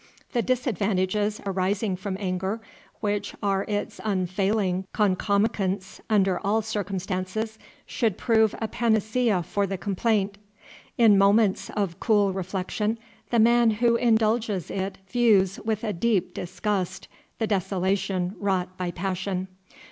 The 0.31 0.41
disadvantages 0.41 1.39
arising 1.45 1.95
from 1.95 2.17
anger, 2.19 2.59
which 3.01 3.35
are 3.43 3.65
its 3.67 4.01
unfailing 4.03 4.87
concomicants 4.93 6.01
under 6.09 6.39
all 6.39 6.63
circumstances, 6.63 7.59
should 7.85 8.17
prove 8.17 8.55
a 8.57 8.67
panacea 8.67 9.43
for 9.43 9.67
the 9.67 9.77
complaint. 9.77 10.39
In 10.97 11.19
moments 11.19 11.69
of 11.69 11.99
cool 11.99 12.33
reflection 12.33 12.97
the 13.29 13.37
man 13.37 13.69
who 13.69 13.95
indulges 13.95 14.71
it 14.71 14.97
views 15.07 15.59
with 15.59 15.83
a 15.83 15.93
deep 15.93 16.33
disgust 16.33 17.07
the 17.37 17.45
desolation 17.45 18.33
wrought 18.39 18.75
by 18.79 18.89
passion. 18.89 19.49